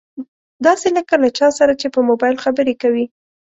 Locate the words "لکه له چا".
0.97-1.47